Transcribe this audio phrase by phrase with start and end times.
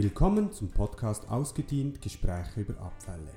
[0.00, 3.32] Willkommen zum Podcast Ausgedient Gespräche über Abfälle.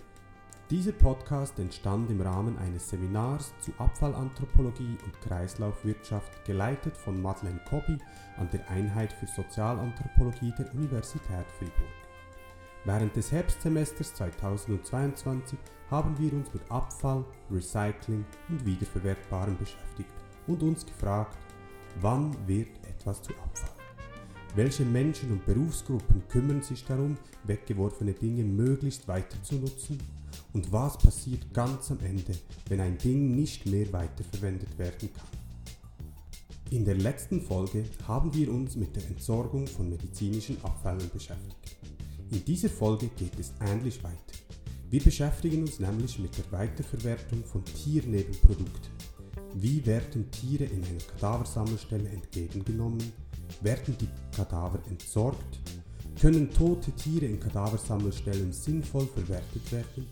[0.70, 7.98] Dieser Podcast entstand im Rahmen eines Seminars zu Abfallanthropologie und Kreislaufwirtschaft, geleitet von Madeleine Kobby
[8.38, 11.98] an der Einheit für Sozialanthropologie der Universität Fribourg.
[12.86, 15.58] Während des Herbstsemesters 2022
[15.90, 20.14] haben wir uns mit Abfall, Recycling und Wiederverwertbarem beschäftigt
[20.46, 21.40] und uns gefragt,
[22.02, 23.71] wann wird etwas zu Abfall?
[24.54, 29.98] Welche Menschen und Berufsgruppen kümmern sich darum, weggeworfene Dinge möglichst weiter zu nutzen?
[30.52, 32.34] Und was passiert ganz am Ende,
[32.68, 35.28] wenn ein Ding nicht mehr weiterverwendet werden kann?
[36.70, 41.78] In der letzten Folge haben wir uns mit der Entsorgung von medizinischen Abfällen beschäftigt.
[42.30, 44.18] In dieser Folge geht es ähnlich weiter.
[44.90, 48.92] Wir beschäftigen uns nämlich mit der Weiterverwertung von Tiernebenprodukten.
[49.54, 53.14] Wie werden Tiere in einer Kadaversammelstelle entgegengenommen?
[53.60, 55.60] Werden die Kadaver entsorgt?
[56.20, 60.08] Können tote Tiere in Kadaversammelstellen sinnvoll verwertet werden?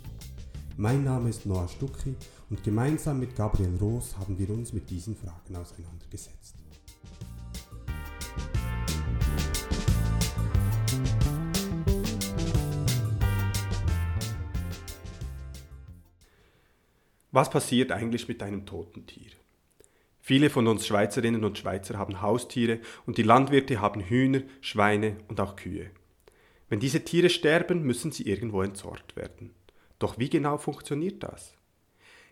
[0.78, 2.16] Mein Name ist Noah Stucki
[2.50, 6.56] und gemeinsam mit Gabriel Roos haben wir uns mit diesen Fragen auseinandergesetzt.
[17.32, 19.32] Was passiert eigentlich mit einem toten Tier?
[20.30, 25.40] Viele von uns Schweizerinnen und Schweizer haben Haustiere und die Landwirte haben Hühner, Schweine und
[25.40, 25.90] auch Kühe.
[26.70, 29.56] Wenn diese Tiere sterben, müssen sie irgendwo entsorgt werden.
[29.98, 31.56] Doch wie genau funktioniert das?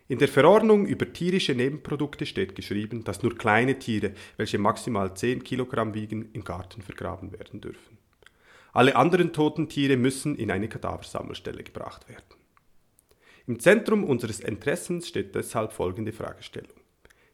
[0.06, 5.42] In der Verordnung über tierische Nebenprodukte steht geschrieben, dass nur kleine Tiere, welche maximal 10
[5.42, 7.98] Kilogramm wiegen, im Garten vergraben werden dürfen.
[8.72, 12.22] Alle anderen toten Tiere müssen in eine Kadaversammelstelle gebracht werden.
[13.48, 16.77] Im Zentrum unseres Interessens steht deshalb folgende Fragestellung.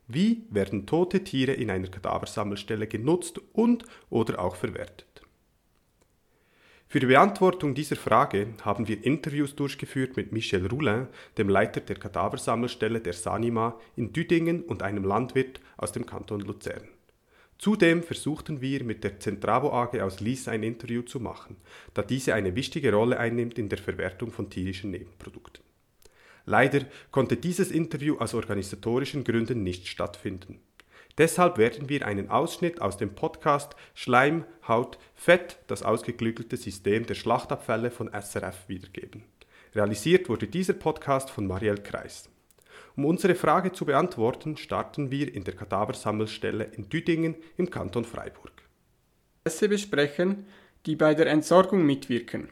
[0.06, 5.22] Wie werden tote Tiere in einer Kadaversammelstelle genutzt und oder auch verwertet?
[6.86, 11.08] Für die Beantwortung dieser Frage haben wir Interviews durchgeführt mit Michel Roulin,
[11.38, 16.86] dem Leiter der Kadaversammelstelle der Sanima in Düdingen und einem Landwirt aus dem Kanton Luzern.
[17.58, 21.56] Zudem versuchten wir mit der Zentravo AG aus Lies ein Interview zu machen,
[21.94, 25.63] da diese eine wichtige Rolle einnimmt in der Verwertung von tierischen Nebenprodukten.
[26.46, 30.60] Leider konnte dieses Interview aus organisatorischen Gründen nicht stattfinden.
[31.16, 37.14] Deshalb werden wir einen Ausschnitt aus dem Podcast Schleim, Haut, Fett, das ausgeklügelte System der
[37.14, 39.22] Schlachtabfälle von SRF wiedergeben.
[39.74, 42.28] Realisiert wurde dieser Podcast von Marielle Kreis.
[42.96, 48.52] Um unsere Frage zu beantworten, starten wir in der Kadaversammelstelle in Düdingen im Kanton Freiburg.
[49.68, 50.46] besprechen,
[50.86, 52.50] die bei der Entsorgung mitwirken.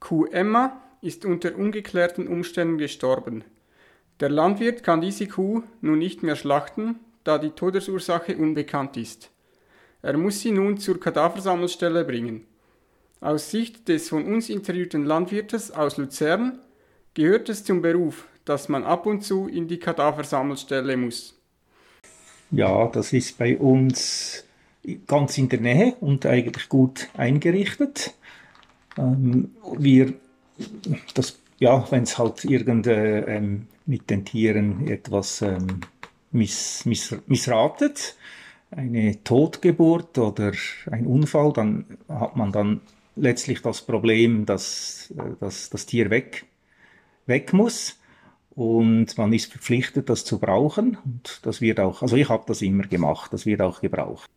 [0.00, 3.44] Kuh Emma ist unter ungeklärten Umständen gestorben.
[4.20, 9.30] Der Landwirt kann diese Kuh nun nicht mehr schlachten, da die Todesursache unbekannt ist.
[10.02, 12.46] Er muss sie nun zur Kadaversammelstelle bringen.
[13.20, 16.60] Aus Sicht des von uns interviewten Landwirtes aus Luzern
[17.14, 21.38] gehört es zum Beruf, dass man ab und zu in die Kadaversammelstelle muss.
[22.50, 24.44] Ja, das ist bei uns
[25.06, 28.14] ganz in der Nähe und eigentlich gut eingerichtet.
[28.96, 30.14] Ähm, wir
[31.14, 35.80] das, ja, wenn es halt irgend äh, ähm, mit den Tieren etwas ähm,
[36.30, 38.16] miss, miss, missratet,
[38.70, 40.52] eine Totgeburt oder
[40.90, 42.80] ein Unfall, dann hat man dann
[43.16, 46.46] letztlich das Problem, dass, äh, dass das Tier weg,
[47.26, 47.98] weg muss
[48.58, 50.98] und man ist verpflichtet, das zu brauchen.
[51.04, 54.28] Und das wird auch, also ich habe das immer gemacht, das wird auch gebraucht.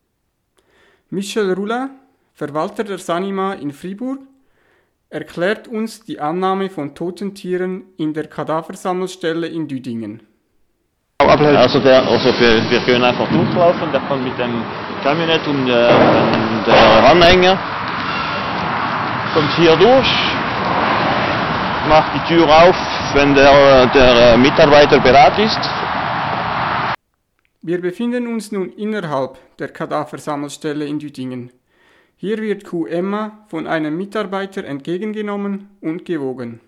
[1.09, 1.89] Michel Roulin,
[2.33, 4.19] Verwalter der Sanima in Fribourg,
[5.11, 10.23] erklärt uns die Annahme von toten Tieren in der Kadaversammelstelle in Düdingen.
[11.19, 14.63] Also, der, also wir, wir können einfach durchlaufen, der kommt mit dem
[15.03, 15.71] Kabinett und äh,
[16.65, 17.59] der Anhänger
[19.33, 20.11] kommt hier durch,
[21.87, 22.75] macht die Tür auf,
[23.13, 25.59] wenn der, der Mitarbeiter bereit ist.
[27.61, 31.51] Wir befinden uns nun innerhalb der Kadaversammelstelle in Düdingen.
[32.21, 36.59] Hier wird Emma von einem Mitarbeiter entgegengenommen und gewogen.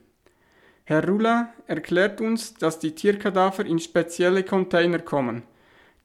[0.84, 5.44] Herr Rula erklärt uns, dass die Tierkadaver in spezielle Container kommen,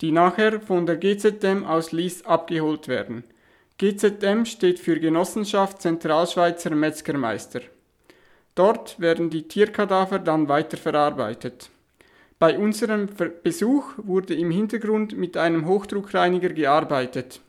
[0.02, 3.24] die nachher von der GZM aus Lies abgeholt werden.
[3.78, 7.62] GZM steht für Genossenschaft Zentralschweizer Metzgermeister.
[8.54, 11.70] Dort werden die Tierkadaver dann weiterverarbeitet.
[12.38, 13.08] Bei unserem
[13.42, 17.40] Besuch wurde im Hintergrund mit einem Hochdruckreiniger gearbeitet.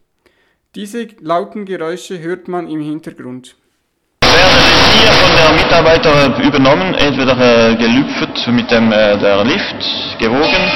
[0.75, 3.55] Diese lauten Geräusche hört man im Hintergrund.
[4.21, 9.81] Werden hier von der Mitarbeiter übernommen, entweder äh, gelüpft mit dem äh, der Lift,
[10.19, 10.71] gewogen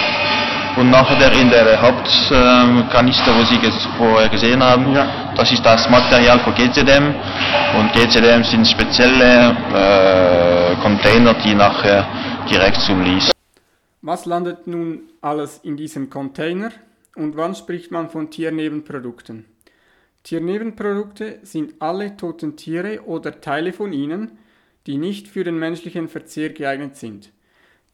[0.77, 3.59] Und nachher in der Hauptkanister, wo Sie
[3.95, 5.35] vorher gesehen haben, ja.
[5.37, 7.13] das ist das Material für GCDM.
[7.77, 12.07] Und GCDM sind spezielle äh, Container, die nachher
[12.49, 13.31] direkt zum Lease.
[14.01, 16.71] Was landet nun alles in diesem Container
[17.15, 19.52] und wann spricht man von Tiernebenprodukten?
[20.23, 24.37] Tiernebenprodukte sind alle toten Tiere oder Teile von ihnen,
[24.87, 27.31] die nicht für den menschlichen Verzehr geeignet sind.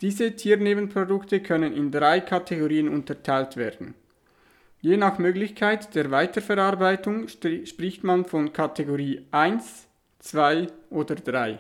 [0.02, 3.96] Diese Tiernebenprodukte können in drei Kategorien unterteilt werden.
[4.82, 9.88] Je nach Möglichkeit der Weiterverarbeitung spricht man von Kategorie 1,
[10.20, 11.60] 2 oder 3.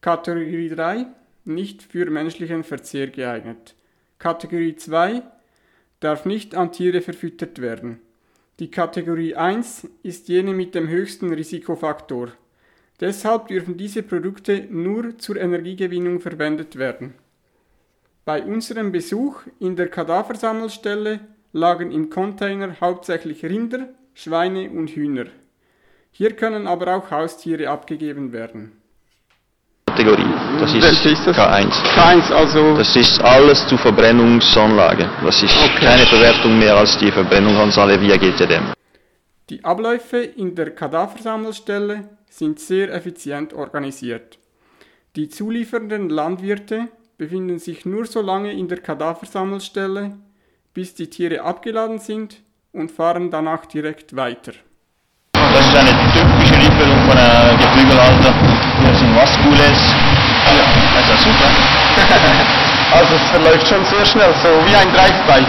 [0.00, 1.06] Kategorie 3
[1.46, 3.74] nicht für menschlichen Verzehr geeignet.
[4.18, 5.22] Kategorie 2
[6.00, 8.00] darf nicht an Tiere verfüttert werden.
[8.60, 12.32] Die Kategorie 1 ist jene mit dem höchsten Risikofaktor.
[12.98, 17.14] Deshalb dürfen diese Produkte nur zur Energiegewinnung verwendet werden.
[18.24, 21.20] Bei unserem Besuch in der Kadaversammelstelle
[21.52, 25.26] lagen im Container hauptsächlich Rinder, Schweine und Hühner.
[26.10, 28.72] Hier können aber auch Haustiere abgegeben werden.
[29.98, 30.32] Kategorie.
[30.60, 31.36] Das ist, das ist das?
[31.36, 31.72] K1.
[31.96, 32.76] K1, also.
[32.76, 35.10] Das ist alles zur Verbrennungsanlage.
[35.24, 35.86] Das ist okay.
[35.86, 38.72] keine Verwertung mehr als die Verbrennungsanlage via GTDM.
[39.50, 44.38] Die Abläufe in der Kadaversammelstelle sind sehr effizient organisiert.
[45.16, 50.12] Die zuliefernden Landwirte befinden sich nur so lange in der Kadaversammelstelle,
[50.74, 52.36] bis die Tiere abgeladen sind
[52.72, 54.52] und fahren danach direkt weiter.
[55.32, 57.18] Das ist eine typische Lieferung von
[59.18, 59.26] einem Geflügelhalter.
[59.26, 59.78] Hier sind Waskules.
[60.46, 60.64] Ja.
[60.96, 61.50] Also super.
[62.92, 65.44] also es verläuft schon sehr schnell, so wie ein Drive-by.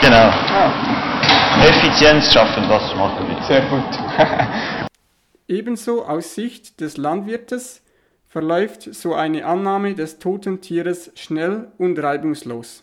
[0.00, 0.30] Genau.
[0.52, 0.72] Ah.
[1.66, 3.42] Effizienz schaffen, das machen wir.
[3.44, 3.84] Sehr gut.
[5.48, 7.82] Ebenso aus Sicht des Landwirtes
[8.28, 12.82] verläuft so eine Annahme des toten Tieres schnell und reibungslos.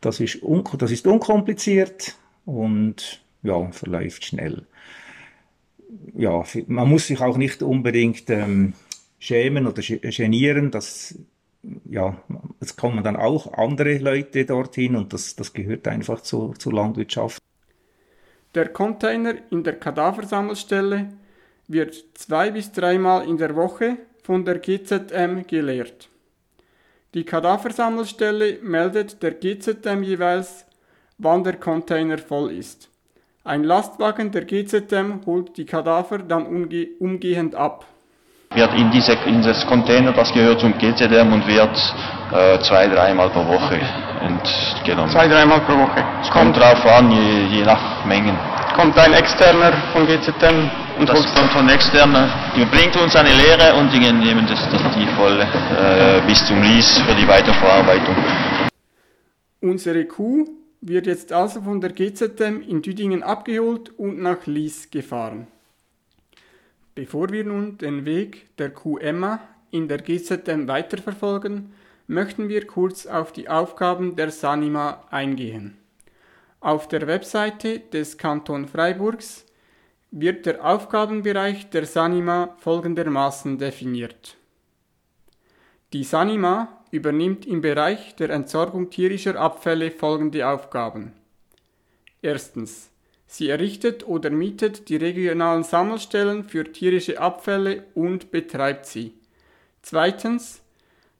[0.00, 2.14] Das ist, un das ist unkompliziert
[2.44, 4.66] und ja, verläuft schnell.
[6.14, 8.74] Ja, man muss sich auch nicht unbedingt ähm,
[9.18, 11.18] schämen oder genieren, das
[11.84, 12.16] ja,
[12.60, 17.40] es kommen dann auch andere Leute dorthin und das, das gehört einfach zur, zur Landwirtschaft.
[18.54, 21.08] Der Container in der Kadaversammelstelle
[21.68, 26.08] wird zwei bis dreimal in der Woche von der GZM geleert.
[27.14, 30.66] Die Kadaversammelstelle meldet der GZM jeweils,
[31.18, 32.90] wann der Container voll ist.
[33.44, 37.86] Ein Lastwagen der GZM holt die Kadaver dann umge umgehend ab.
[38.56, 41.76] Wird in, diese, in das Container, das gehört zum GZM und wird
[42.32, 43.78] äh, zwei, dreimal pro Woche
[44.22, 45.10] entgenommen.
[45.10, 46.02] Zwei, dreimal pro Woche.
[46.22, 48.34] Es kommt drauf an, je, je nach Mengen.
[48.74, 52.30] Kommt ein externer von GZM und das kommt von externer.
[52.56, 56.62] Die bringt uns eine Lehre und die nehmen das, das die voll äh, bis zum
[56.62, 58.16] Lies für die Weiterverarbeitung.
[59.60, 60.46] Unsere Kuh
[60.80, 65.46] wird jetzt also von der GZM in Düdingen abgeholt und nach Lies gefahren.
[66.96, 69.40] Bevor wir nun den Weg der Emma
[69.70, 71.74] in der GZM weiterverfolgen,
[72.06, 75.76] möchten wir kurz auf die Aufgaben der Sanima eingehen.
[76.60, 79.44] Auf der Webseite des Kanton Freiburgs
[80.10, 84.38] wird der Aufgabenbereich der Sanima folgendermaßen definiert.
[85.92, 91.12] Die Sanima übernimmt im Bereich der Entsorgung tierischer Abfälle folgende Aufgaben.
[92.22, 92.90] Erstens.
[93.26, 99.14] Sie errichtet oder mietet die regionalen Sammelstellen für tierische Abfälle und betreibt sie.
[99.82, 100.62] Zweitens.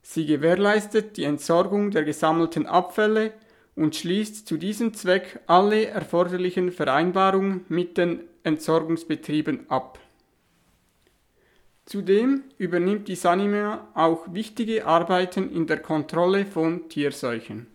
[0.03, 3.33] Sie gewährleistet die Entsorgung der gesammelten Abfälle
[3.75, 9.99] und schließt zu diesem Zweck alle erforderlichen Vereinbarungen mit den Entsorgungsbetrieben ab.
[11.87, 17.67] Zudem übernimmt die Sanima auch wichtige Arbeiten in der Kontrolle von Tierseuchen.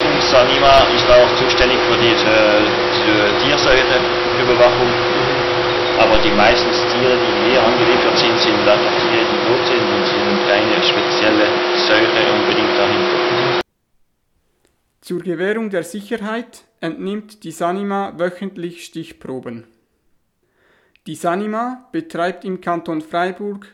[0.00, 4.88] Sanima ist auch zuständig für diese, diese Tierseuchenüberwachung,
[5.98, 10.04] aber die meisten Tiere, die hier angeliefert sind, sind einfach Tiere, die tot sind und
[10.06, 13.60] sind keine spezielle Seuche unbedingt dahinter.
[15.00, 19.66] Zur Gewährung der Sicherheit entnimmt die Sanima wöchentlich Stichproben.
[21.06, 23.66] Die Sanima betreibt im Kanton Freiburg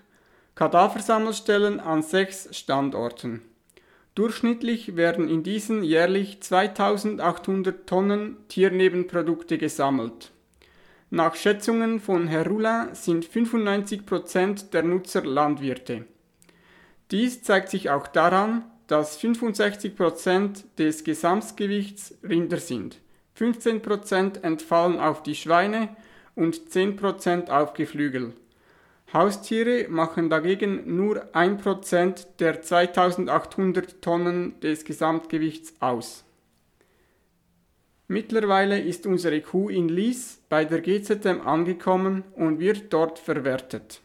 [0.55, 3.43] Kadaversammelstellen an sechs Standorten.
[4.17, 10.33] Durchschnittlich werden in diesen jährlich 2800 Tonnen Tiernebenprodukte gesammelt.
[11.11, 16.07] Nach Schätzungen von Herr Roulin sind 95% der Nutzer Landwirte.
[17.11, 22.97] Dies zeigt sich auch daran, dass 65% des Gesamtgewichts Rinder sind,
[23.39, 25.95] 15% entfallen auf die Schweine
[26.35, 28.33] und 10% auf Geflügel.
[29.13, 36.25] Haustiere machen dagegen nur 1% der 2800 Tonnen des Gesamtgewichts aus.
[38.09, 44.01] Mittlerweile ist unsere Kuh in Lies bei der GZM angekommen und wird dort verwertet.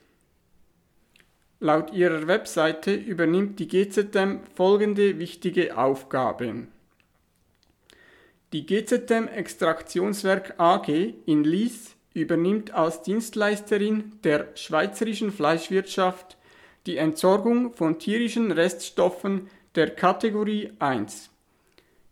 [1.59, 6.69] Laut ihrer Webseite übernimmt die GZM folgende wichtige Aufgaben.
[8.53, 10.89] Die GZM Extraktionswerk AG
[11.25, 16.37] in Lies übernimmt als Dienstleisterin der schweizerischen Fleischwirtschaft
[16.85, 21.29] die Entsorgung von tierischen Reststoffen der Kategorie 1.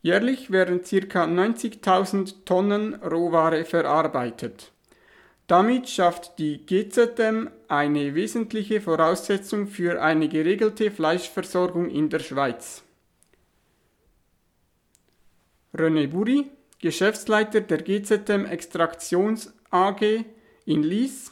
[0.02, 1.26] Jährlich werden ca.
[1.26, 4.72] 90.000 Tonnen Rohware verarbeitet.
[5.48, 12.84] Damit schafft die GZM eine wesentliche Voraussetzung für eine geregelte Fleischversorgung in der Schweiz.
[15.74, 16.46] René Buri,
[16.80, 20.26] Geschäftsleiter der GZM Extraktions AG
[20.66, 21.32] in Lies,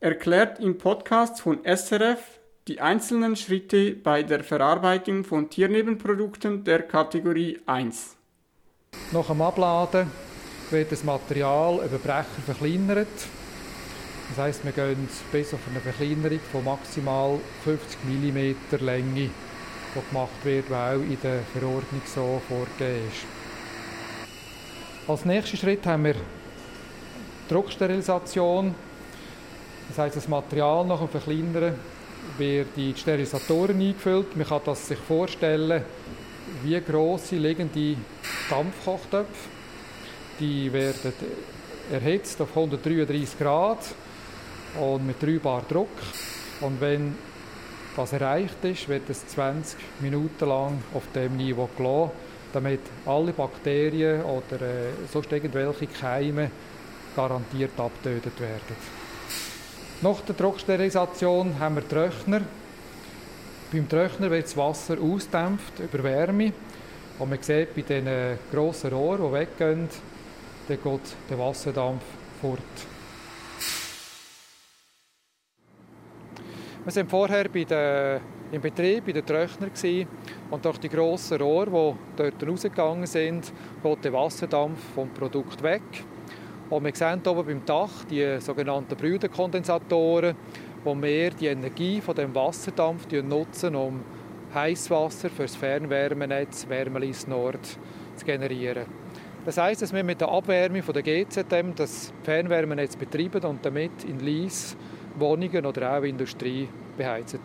[0.00, 2.20] erklärt im Podcast von SRF
[2.68, 8.16] die einzelnen Schritte bei der Verarbeitung von Tiernebenprodukten der Kategorie 1.
[9.12, 10.10] Nach dem Abladen
[10.70, 13.06] wird das Material über Brecher verkleinert.
[14.30, 19.30] Das heißt, wir gehen bis auf eine Verkleinerung von maximal 50 mm Länge, die
[20.08, 23.26] gemacht wird, weil in der Verordnung so vorgegeben ist.
[25.08, 26.16] Als nächsten Schritt haben wir
[27.48, 28.74] Drucksterilisation.
[29.88, 31.74] Das heißt, das Material nach dem Verkleinern
[32.38, 34.36] wird in die Sterilisatoren eingefüllt.
[34.36, 35.82] Man kann das sich vorstellen,
[36.62, 37.96] wie grosse liegende
[38.50, 39.48] Dampfkochtöpfe.
[40.40, 41.12] Die werden
[41.90, 43.78] erhitzt auf 133 Grad
[44.80, 45.88] und mit 3 Bar Druck.
[46.60, 47.16] Und wenn
[47.96, 52.10] das erreicht ist, wird es 20 Minuten lang auf dem Niveau gelassen,
[52.52, 56.50] damit alle Bakterien oder äh, sonst irgendwelche Keime
[57.16, 58.76] garantiert abgetötet werden.
[60.02, 62.42] Nach der Drucksterilisation haben wir Trockner.
[63.72, 66.52] Beim Trockner wird das Wasser ausdämpft über Wärme.
[67.18, 69.88] Und man sieht bei diesen grossen Rohren, die weggehen,
[70.68, 72.02] dann geht der Wasserdampf
[72.42, 72.60] fort.
[76.84, 78.20] Wir waren vorher bei den,
[78.52, 79.70] im Betrieb bei den Trockner
[80.50, 85.82] und durch die grossen Rohre, die dort rausgegangen sind, geht der Wasserdampf vom Produkt weg.
[86.68, 90.34] Und wir sehen oben beim Dach die sogenannten Brüderkondensatoren,
[90.82, 94.02] wo wir die Energie von dem Wasserdampf nutzen, um
[94.52, 97.60] Heißwasser für das Fernwärmenetz Wärmelis Nord
[98.16, 98.86] zu generieren.
[99.44, 104.02] Das heißt, dass wir mit der Abwärme von der GZM das Fernwärmenetz betreiben und damit
[104.02, 104.76] in Lies
[105.16, 107.40] Wohnungen oder auch Industrie beheizen.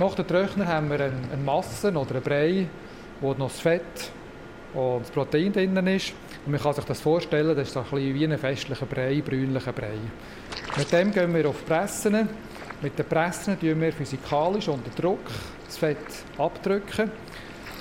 [0.00, 2.66] Nach dem Trockner haben wir eine Masse oder einen Brei,
[3.20, 4.12] wo noch das Fett
[4.74, 6.12] und das Protein drin ist.
[6.44, 9.20] Und man kann sich das vorstellen, das ist so ein bisschen wie ein festlicher Brei,
[9.20, 9.98] brünlicher Brei.
[10.76, 12.28] Mit dem gehen wir auf Pressen.
[12.80, 15.20] Mit den Pressen tun wir physikalisch unter Druck
[15.66, 15.98] das Fett
[16.38, 17.10] abdrücken.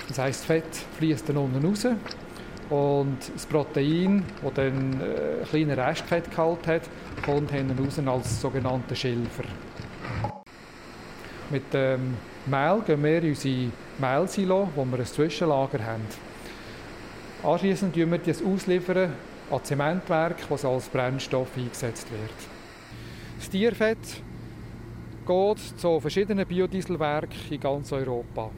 [0.08, 1.86] Das heisst, das Fett fließt dann unten raus
[2.70, 6.82] und das Protein, das dann einen äh, kleinen Restfettgehalt hat,
[7.24, 9.44] kommt hinten raus als sogenannter Schilfer.
[11.50, 12.15] Mit dem
[12.46, 16.26] Mehl gehen wir in unsere Mehlsilo, wo wir ein Zwischenlager haben.
[17.48, 19.13] Anschließend liefern wir das ausliefern
[19.50, 22.34] an Zementwerk, das als Brennstoff eingesetzt wird.
[23.38, 24.22] Das Tierfett
[25.25, 28.51] geht zu verschiedenen Biodieselwerken in ganz Europa.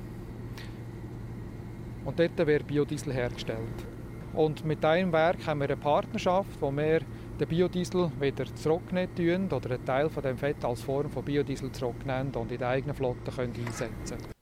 [2.03, 3.59] Und dort wird Biodiesel hergestellt.
[4.33, 7.01] Und mit einem Werk haben wir eine Partnerschaft, wo wir
[7.39, 12.33] den Biodiesel wieder zurücknehmen oder einen Teil von dem Fett als Form von Biodiesel zurücknehmen
[12.33, 14.38] und in der eigenen Flotte können einsetzen können.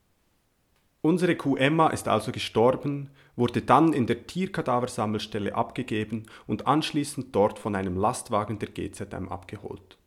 [1.01, 7.59] Unsere Kuh Emma ist also gestorben, wurde dann in der Tierkadaversammelstelle abgegeben und anschließend dort
[7.59, 9.97] von einem Lastwagen der GZM abgeholt.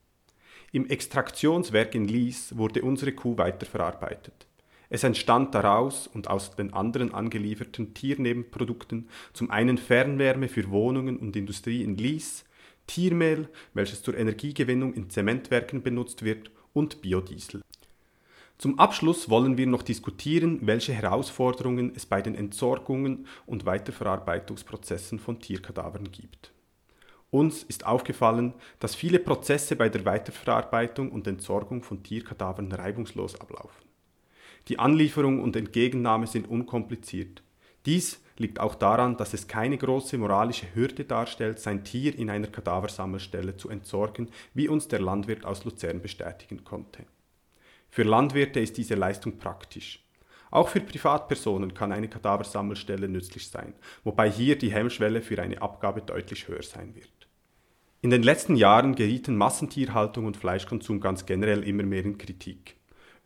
[0.73, 4.47] Im Extraktionswerk in Lies wurde unsere Kuh weiterverarbeitet.
[4.89, 11.37] Es entstand daraus und aus den anderen angelieferten Tiernebenprodukten zum einen Fernwärme für Wohnungen und
[11.37, 12.45] Industrie in Lies,
[12.89, 17.63] Tiermehl, welches zur Energiegewinnung in Zementwerken benutzt wird, und Biodiesel.
[18.61, 25.41] Zum Abschluss wollen wir noch diskutieren, welche Herausforderungen es bei den Entsorgungen und Weiterverarbeitungsprozessen von
[25.41, 26.53] Tierkadavern gibt.
[27.31, 33.87] Uns ist aufgefallen, dass viele Prozesse bei der Weiterverarbeitung und Entsorgung von Tierkadavern reibungslos ablaufen.
[34.69, 37.43] Die Anlieferung und Entgegennahme sind unkompliziert.
[37.87, 42.49] Dies liegt auch daran, dass es keine große moralische Hürde darstellt, sein Tier in einer
[42.49, 47.07] Kadaversammelstelle zu entsorgen, wie uns der Landwirt aus Luzern bestätigen konnte.
[47.91, 50.05] Für Landwirte ist diese Leistung praktisch.
[50.51, 56.03] Auch für Privatpersonen kann eine Kadaversammelstelle nützlich sein, wobei hier die Hemmschwelle für eine Abgabe
[56.03, 57.29] deutlich höher sein wird.
[58.03, 62.77] In den letzten Jahren gerieten Massentierhaltung und Fleischkonsum ganz generell immer mehr in Kritik.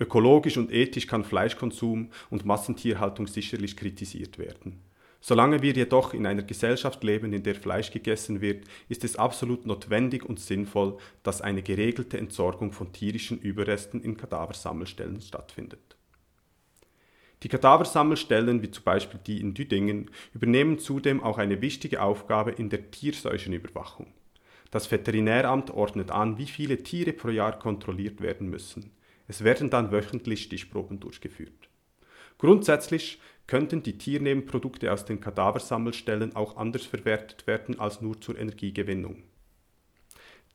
[0.01, 4.83] Ökologisch und ethisch kann Fleischkonsum und Massentierhaltung sicherlich kritisiert werden.
[5.27, 9.65] Solange wir jedoch in einer Gesellschaft leben, in der Fleisch gegessen wird, ist es absolut
[9.65, 15.97] notwendig und sinnvoll, dass eine geregelte Entsorgung von tierischen Überresten in Kadaversammelstellen stattfindet.
[17.43, 22.69] Die Kadaversammelstellen, wie zum Beispiel die in Düdingen, übernehmen zudem auch eine wichtige Aufgabe in
[22.69, 24.13] der Tierseuchenüberwachung.
[24.71, 28.91] Das Veterinäramt ordnet an, wie viele Tiere pro Jahr kontrolliert werden müssen.
[29.27, 31.71] Es werden dann wöchentlich Stichproben durchgeführt.
[32.39, 39.23] Grundsätzlich könnten die Tiernebenprodukte aus den Kadaversammelstellen auch anders verwertet werden als nur zur Energiegewinnung.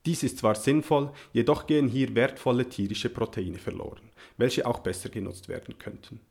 [0.05, 5.49] Dies ist zwar sinnvoll, jedoch gehen hier wertvolle tierische Proteine verloren, welche auch besser genutzt
[5.49, 6.21] werden könnten.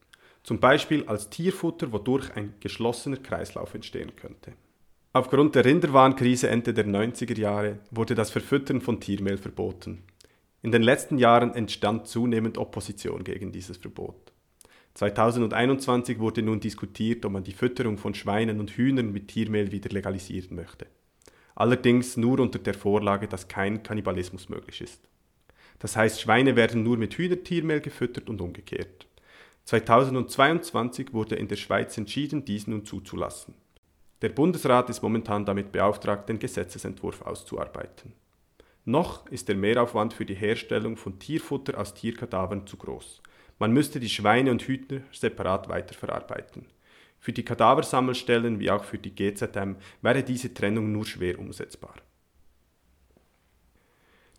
[0.43, 4.55] Zum Beispiel als Tierfutter, wodurch ein geschlossener Kreislauf entstehen könnte.
[5.13, 10.05] Aufgrund der Rinderwarnkrise Ende der 90er Jahre wurde das Verfüttern von Tiermehl verboten.
[10.63, 14.33] In den letzten Jahren entstand zunehmend Opposition gegen dieses Verbot.
[14.99, 19.91] 2021 wurde nun diskutiert, ob man die Fütterung von Schweinen und Hühnern mit Tiermehl wieder
[19.91, 20.87] legalisieren möchte.
[21.55, 25.09] Allerdings nur unter der Vorlage, dass kein Kannibalismus möglich ist.
[25.79, 29.07] Das heißt, Schweine werden nur mit Hühnertiermehl gefüttert und umgekehrt.
[29.67, 33.55] 2022 wurde in der Schweiz entschieden, dies nun zuzulassen.
[34.21, 38.15] Der Bundesrat ist momentan damit beauftragt, den Gesetzesentwurf auszuarbeiten.
[38.85, 43.23] Noch ist der Mehraufwand für die Herstellung von Tierfutter aus Tierkadavern zu groß.
[43.59, 46.67] Man müsste die Schweine und Hühner separat weiterverarbeiten.
[47.19, 51.95] Für die Kadaversammelstellen wie auch für die GZM wäre diese Trennung nur schwer umsetzbar.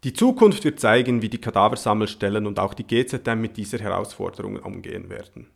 [0.05, 5.09] Die Zukunft wird zeigen, wie die Kadaversammelstellen und auch die GZM mit dieser Herausforderung umgehen
[5.09, 5.47] werden.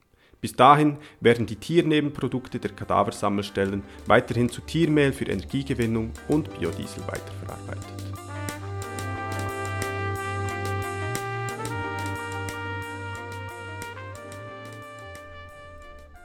[0.41, 7.93] Bis dahin werden die Tiernebenprodukte der Kadaversammelstellen weiterhin zu Tiermehl für Energiegewinnung und Biodiesel weiterverarbeitet.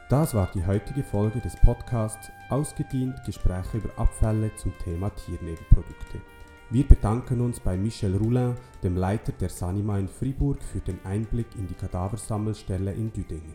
[0.09, 6.23] Das war die heutige Folge des Podcasts Ausgedient Gespräche über Abfälle zum Thema Tiernebenprodukte.
[6.71, 11.49] Wir bedanken uns bei Michel Roulin, dem Leiter der Sanima in Fribourg, für den Einblick
[11.59, 13.53] in die Kadaversammelstelle in Düdingen.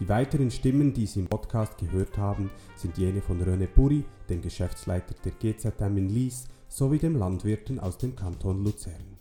[0.00, 4.40] Die weiteren Stimmen, die Sie im Podcast gehört haben, sind jene von René Burri, dem
[4.40, 9.18] Geschäftsleiter der GZM in Lies, sowie dem Landwirten aus dem Kanton Luzern.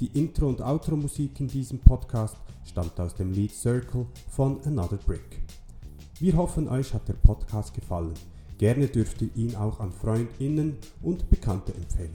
[0.00, 5.42] Die Intro- und Outro-Musik in diesem Podcast stammt aus dem Lied Circle von Another Brick.
[6.20, 8.12] Wir hoffen, euch hat der Podcast gefallen.
[8.58, 12.12] Gerne dürft ihr ihn auch an Freundinnen und Bekannte empfehlen.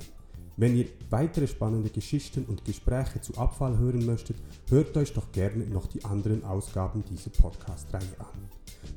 [0.57, 4.37] Wenn ihr weitere spannende Geschichten und Gespräche zu Abfall hören möchtet,
[4.69, 8.47] hört euch doch gerne noch die anderen Ausgaben dieser Podcast-Reihe an.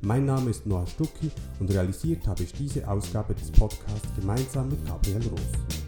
[0.02, 4.84] Mein Name ist Noah Stucki und realisiert habe ich diese Ausgabe des Podcasts gemeinsam mit
[4.84, 5.87] Gabriel Roos.